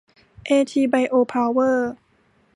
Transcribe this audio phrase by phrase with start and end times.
[0.45, 1.91] เอทีไบโอเพาเวอร์